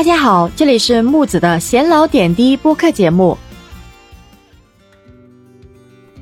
[0.00, 3.36] 大家好，这里是木子的闲聊点滴播客节目。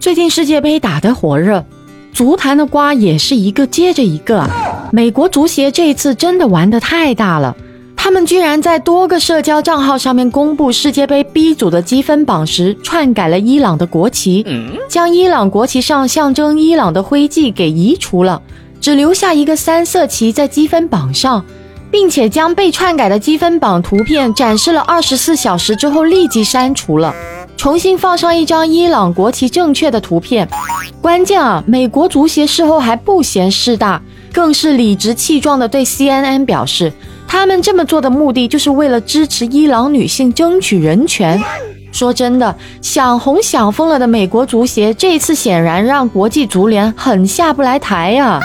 [0.00, 1.64] 最近世界杯打得火热，
[2.12, 4.50] 足坛的瓜也是一个接着一个。
[4.90, 7.56] 美国足协这一次真的玩的太大了，
[7.94, 14.44] 他们居然在多个社交账号上面公布世界杯 B 组的积分榜时，篡改了伊朗的国旗，
[14.88, 18.42] 将伊朗国旗上象征伊朗的徽记给移除了，
[18.80, 21.44] 只留下一个三色旗在积分榜上。
[21.98, 27.12] 并且将被篡改的积分榜图片展示了二十四小时之后立即删除了，
[27.56, 30.48] 重新放上一张伊朗国旗正确的图片。
[31.02, 34.00] 关键啊，美国足协事后还不嫌事大，
[34.32, 36.92] 更是理直气壮地对 CNN 表示，
[37.26, 41.42] 他们这么做的目的就是为了支持伊朗女性争取人权。
[41.90, 48.40] 说真的，想红想疯了的美国足协，这次显然让国际足联很下不来台呀。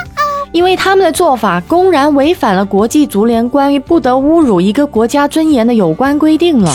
[0.54, 6.72] 因为他们的做法公然违反了国际足联关于不得侮辱一个国家尊严的有关规定了，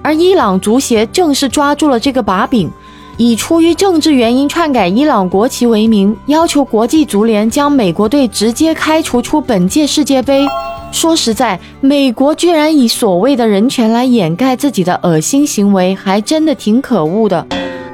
[0.00, 2.70] 而伊朗足协正是抓住了这个把柄，
[3.16, 10.46] 以出于政治原因篡改伊朗国旗为名，要求国际足联将美国队直接开除出本届世界杯。
[10.92, 17.44] 说实在，美国居然以所谓的人权来掩盖自己的恶心行为，还真的挺可恶的。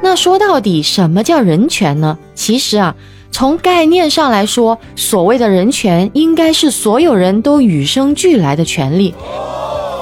[0.03, 2.19] 那说到底，什么叫人权呢？
[2.35, 2.95] 其实啊。
[3.43, 9.13] 从概念上来说，所谓的人权应该是所有人都与生俱来的权利，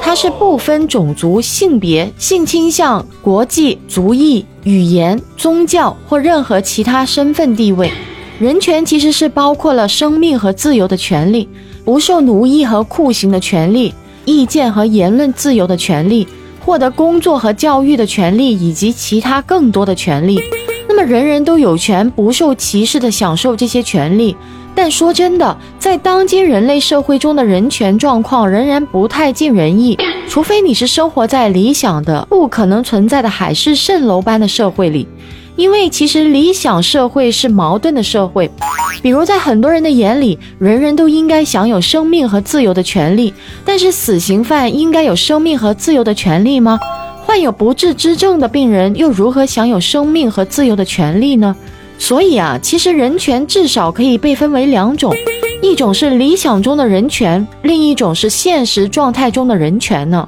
[0.03, 7.91] 它是不分种族、性别、性倾向、国际、族裔、语言、宗教或任何其他身份地位。
[8.39, 11.49] 人权其实是包括了生命和自由的权利，
[11.83, 13.95] 不受奴役和酷刑的权利，
[14.27, 16.29] 意见和言论自由的权利，
[16.63, 20.39] 获得工作和教育的权利，以及其他更多的权利。
[21.03, 24.37] 人人都有权不受歧视的享受这些权利，
[24.75, 29.99] 但说真的，在当今人类社会中的人权状况仍然不太尽人意，
[30.29, 35.07] 除非你是生活在理想的、不可能存在的海市蜃楼般的社会里，
[35.57, 38.51] 因为其实理想社会是矛盾的社会，
[39.03, 46.79] 比如在很多人的眼里，人人都应该享有生命和自由的权利，但是死刑犯应该有生命和自由的权利吗？
[47.31, 51.55] 患有不治之症的病人又如何享有生命和自由的权利呢？
[51.97, 55.15] 所以啊，其实人权至少可以被分为两种，
[55.63, 60.27] 一种是理想中的人权，另一种是现实状态中的人权呢。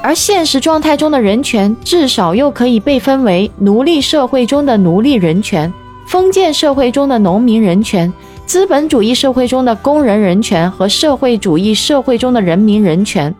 [0.00, 5.72] 而现实状态中的人权至少又可以被分为奴隶社会中的奴隶人权、
[6.06, 8.12] 封建社会中的农民人权、
[8.46, 13.34] 资本主义社会中的工人人权和社会主义社会中的人民人权。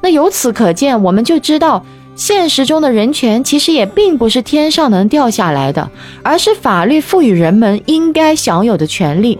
[0.00, 1.80] 那由此可见，我们就知道。
[2.16, 5.90] 现实中的人权其实也并不是天上能掉下来的，
[6.22, 9.38] 而是法律赋予人们应该享有的权利。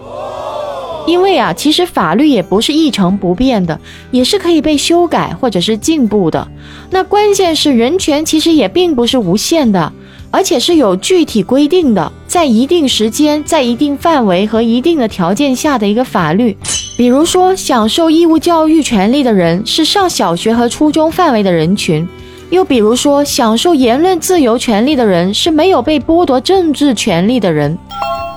[1.07, 3.79] 因为啊，其实法律也不是一成不变的，
[4.11, 6.47] 也是可以被修改或者是进步的。
[6.91, 9.91] 那关键是人权其实也并不是无限的，
[10.29, 16.55] 而且是有具体规定的，在一定时间、在一定范围和一定的条件下的一个法律。
[16.97, 22.07] 比如说，享受义务教育权利的人是上小学和初中范围的人群。
[22.49, 27.77] 又比如说，享受言论自由权利的人是没有被剥夺政治权利的人，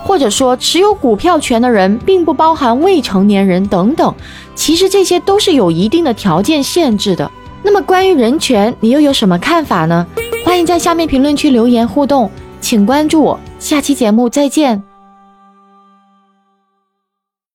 [0.03, 4.13] 或者说持有股票权的人并不包含未成年人等等。
[4.53, 7.31] 其实这些都是有一定的条件限制的。
[7.63, 10.05] 那么关于人权，你又有什么看法呢？
[10.43, 12.29] 欢迎在下面评论区留言互动，
[12.59, 14.90] 请关注我，下期节目再见。